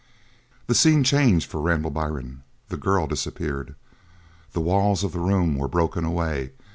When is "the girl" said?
2.69-3.05